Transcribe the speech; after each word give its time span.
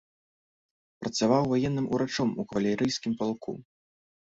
Працаваў 1.03 1.43
ваенным 1.51 1.87
урачом 1.95 2.29
у 2.41 2.49
кавалерыйскім 2.55 3.13
палку. 3.23 3.51